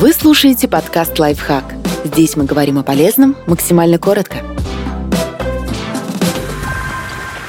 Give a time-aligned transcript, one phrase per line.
[0.00, 1.74] Вы слушаете подкаст «Лайфхак».
[2.04, 4.38] Здесь мы говорим о полезном максимально коротко.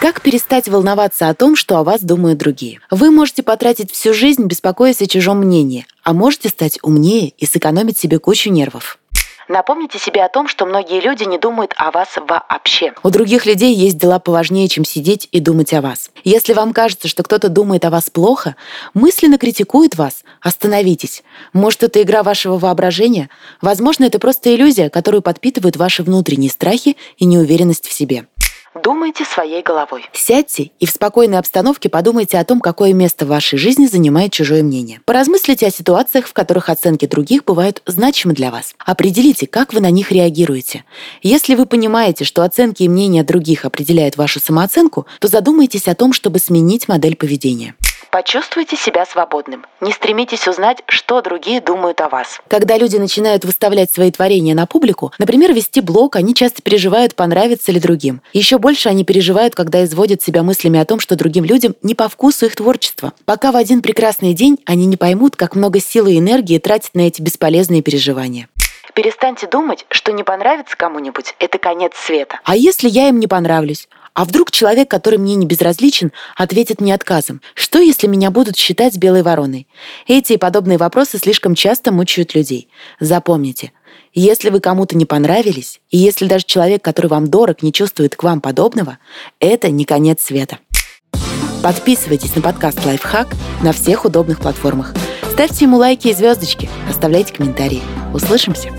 [0.01, 2.81] Как перестать волноваться о том, что о вас думают другие?
[2.89, 7.97] Вы можете потратить всю жизнь, беспокоясь о чужом мнении, а можете стать умнее и сэкономить
[7.97, 8.99] себе кучу нервов.
[9.52, 12.94] Напомните себе о том, что многие люди не думают о вас вообще.
[13.04, 16.09] У других людей есть дела поважнее, чем сидеть и думать о вас.
[16.23, 18.55] Если вам кажется, что кто-то думает о вас плохо,
[18.94, 21.23] мысленно критикует вас, остановитесь.
[21.52, 23.30] Может, это игра вашего воображения?
[23.62, 28.28] Возможно, это просто иллюзия, которую подпитывают ваши внутренние страхи и неуверенность в себе.
[28.73, 30.05] Думайте своей головой.
[30.13, 34.63] Сядьте и в спокойной обстановке подумайте о том, какое место в вашей жизни занимает чужое
[34.63, 35.02] мнение.
[35.03, 38.73] Поразмыслите о ситуациях, в которых оценки других бывают значимы для вас.
[38.80, 40.85] Определите, как вы на них реагируете.
[41.21, 46.13] Если вы понимаете, что оценки и мнения других определяют вашу самооценку, то задумайтесь о том,
[46.13, 47.75] чтобы сменить модель поведения.
[48.12, 49.66] Почувствуйте себя свободным.
[49.80, 52.42] Не стремитесь узнать, что другие думают о вас.
[52.50, 57.72] Когда люди начинают выставлять свои творения на публику, например, вести блог, они часто переживают, понравится
[57.72, 58.22] ли другим.
[58.34, 62.09] Еще больше они переживают, когда изводят себя мыслями о том, что другим людям не по
[62.09, 63.14] вкусу их творчество.
[63.23, 67.08] Пока в один прекрасный день они не поймут, как много силы и энергии тратят на
[67.08, 68.50] эти бесполезные переживания.
[68.94, 72.42] Перестаньте думать, что не понравится кому-нибудь– это конец света.
[72.44, 73.88] А если я им не понравлюсь?
[74.14, 77.42] А вдруг человек, который мне не безразличен, ответит мне отказом?
[77.54, 79.68] Что, если меня будут считать белой вороной?
[80.06, 82.68] Эти и подобные вопросы слишком часто мучают людей.
[83.00, 83.72] Запомните,
[84.14, 88.23] если вы кому-то не понравились, и если даже человек, который вам дорог, не чувствует к
[88.23, 88.98] вам подобного,
[89.40, 90.59] это не конец света.
[91.64, 93.28] Подписывайтесь на подкаст «Лайфхак»
[93.62, 94.94] на всех удобных платформах.
[95.31, 97.81] Ставьте ему лайки и звездочки, оставляйте комментарии.
[98.14, 98.72] Услышимся!